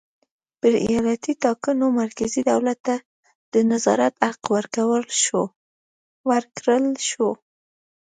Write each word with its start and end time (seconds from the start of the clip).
پر 0.59 0.73
ایالتي 0.87 1.33
ټاکنو 1.43 1.85
مرکزي 2.01 2.41
دولت 2.51 2.79
ته 2.87 2.95
د 3.53 3.55
نظارت 3.71 4.13
حق 4.27 4.43
ورکړل 4.55 5.03
شو. 7.09 7.29